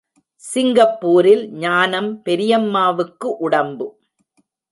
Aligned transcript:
சிங்கப்பூரில் 0.43 1.43
ஞானம் 1.55 2.09
பெரியம்மாவுக்கு 2.23 3.29
உடம்பு. 3.37 3.87